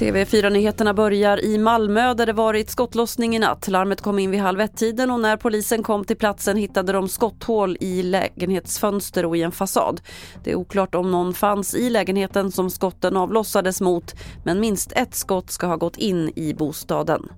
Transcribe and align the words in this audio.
TV4-nyheterna 0.00 0.94
börjar 0.94 1.44
i 1.44 1.58
Malmö 1.58 2.14
där 2.14 2.26
det 2.26 2.32
varit 2.32 2.70
skottlossning 2.70 3.36
i 3.36 3.38
natt. 3.38 3.68
Larmet 3.68 4.00
kom 4.00 4.18
in 4.18 4.30
vid 4.30 4.40
halv 4.40 4.60
ett-tiden 4.60 5.10
och 5.10 5.20
när 5.20 5.36
polisen 5.36 5.82
kom 5.82 6.04
till 6.04 6.16
platsen 6.16 6.56
hittade 6.56 6.92
de 6.92 7.08
skotthål 7.08 7.76
i 7.80 8.02
lägenhetsfönster 8.02 9.24
och 9.24 9.36
i 9.36 9.42
en 9.42 9.52
fasad. 9.52 10.00
Det 10.44 10.50
är 10.50 10.54
oklart 10.54 10.94
om 10.94 11.10
någon 11.10 11.34
fanns 11.34 11.74
i 11.74 11.90
lägenheten 11.90 12.52
som 12.52 12.70
skotten 12.70 13.16
avlossades 13.16 13.80
mot 13.80 14.14
men 14.44 14.60
minst 14.60 14.92
ett 14.92 15.14
skott 15.14 15.50
ska 15.50 15.66
ha 15.66 15.76
gått 15.76 15.96
in 15.96 16.32
i 16.36 16.54
bostaden. 16.54 17.28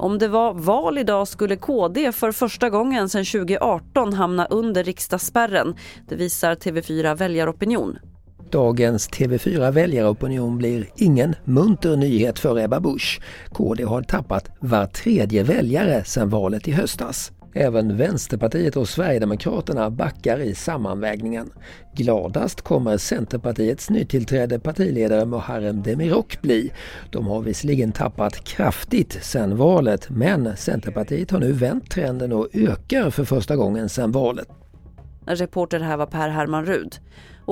Om 0.00 0.18
det 0.18 0.28
var 0.28 0.54
val 0.54 0.98
idag 0.98 1.28
skulle 1.28 1.56
KD 1.56 2.12
för 2.12 2.32
första 2.32 2.70
gången 2.70 3.08
sedan 3.08 3.24
2018 3.24 4.12
hamna 4.12 4.46
under 4.46 4.84
riksdagsspärren. 4.84 5.74
Det 6.08 6.14
visar 6.14 6.54
TV4 6.54 7.16
Väljaropinion. 7.16 7.98
Dagens 8.50 9.10
TV4 9.10 9.70
väljaropinion 9.70 10.58
blir 10.58 10.88
ingen 10.96 11.34
munter 11.44 11.96
nyhet 11.96 12.38
för 12.38 12.58
Ebba 12.58 12.80
Busch. 12.80 13.20
KD 13.52 13.84
har 13.84 14.02
tappat 14.02 14.50
var 14.60 14.86
tredje 14.86 15.42
väljare 15.42 16.04
sedan 16.04 16.28
valet 16.28 16.68
i 16.68 16.72
höstas. 16.72 17.32
Även 17.54 17.96
Vänsterpartiet 17.96 18.76
och 18.76 18.88
Sverigedemokraterna 18.88 19.90
backar 19.90 20.40
i 20.40 20.54
sammanvägningen. 20.54 21.50
Gladast 21.94 22.60
kommer 22.60 22.96
Centerpartiets 22.96 23.90
nytillträdde 23.90 24.58
partiledare 24.58 25.26
Muharrem 25.26 25.82
Demirok 25.82 26.42
bli. 26.42 26.72
De 27.10 27.26
har 27.26 27.40
visserligen 27.40 27.92
tappat 27.92 28.44
kraftigt 28.44 29.24
sedan 29.24 29.56
valet 29.56 30.10
men 30.10 30.56
Centerpartiet 30.56 31.30
har 31.30 31.38
nu 31.38 31.52
vänt 31.52 31.90
trenden 31.90 32.32
och 32.32 32.48
ökar 32.52 33.10
för 33.10 33.24
första 33.24 33.56
gången 33.56 33.88
sedan 33.88 34.12
valet. 34.12 34.48
Reporter 35.26 35.80
här 35.80 35.96
var 35.96 36.06
Per 36.06 36.28
Herman 36.28 36.66
Rud. 36.66 36.94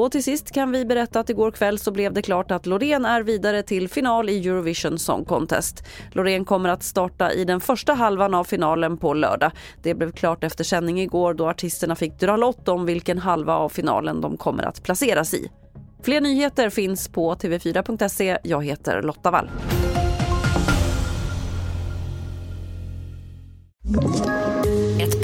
Och 0.01 0.13
till 0.13 0.25
sist 0.25 0.51
kan 0.51 0.73
vi 0.73 0.85
berätta 0.85 1.21
att 1.21 1.31
igår 1.31 1.51
kväll 1.51 1.79
så 1.79 1.91
blev 1.91 2.13
det 2.13 2.23
klart 2.23 2.51
att 2.51 2.67
Loreen 2.67 3.05
är 3.05 3.23
vidare 3.23 3.63
till 3.63 3.89
final 3.89 4.29
i 4.29 4.49
Eurovision 4.49 4.99
Song 4.99 5.25
Contest. 5.25 5.85
Loreen 6.13 6.45
kommer 6.45 6.69
att 6.69 6.83
starta 6.83 7.33
i 7.33 7.45
den 7.45 7.61
första 7.61 7.95
halvan 7.95 8.35
av 8.35 8.45
finalen 8.45 8.99
på 8.99 9.15
lördag. 9.15 9.53
Det 9.83 9.95
blev 9.95 10.13
klart 10.13 10.45
efter 10.45 10.65
sändning 10.65 11.01
igår 11.01 11.35
då 11.35 11.49
artisterna 11.49 11.97
fick 11.97 12.21
dra 12.21 12.37
lott 12.37 12.69
om 12.69 12.87
vilken 12.87 13.19
halva 13.19 13.55
av 13.55 13.69
finalen 13.69 14.21
de 14.21 14.37
kommer 14.37 14.63
att 14.63 14.83
placeras 14.83 15.35
i. 15.35 15.51
Fler 16.03 16.21
nyheter 16.21 16.71
finns 16.71 17.09
på 17.09 17.35
tv4.se. 17.35 18.39
Jag 18.43 18.65
heter 18.65 19.03
Lotta 19.03 19.31
Wall. 19.31 19.51